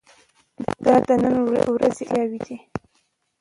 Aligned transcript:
دا 0.83 0.95
د 1.07 1.09
نن 1.23 1.35
ورځې 1.69 2.05
اړتیاوې 2.13 2.39
دي. 2.45 2.57